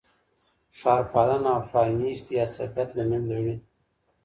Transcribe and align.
ښار 0.77 1.01
پالنه 1.13 1.49
او 1.55 1.61
ښار 1.69 1.87
میشتي 1.99 2.33
عصبیت 2.45 2.89
له 2.97 3.03
منځه 3.09 3.33
وړي. 3.39 3.55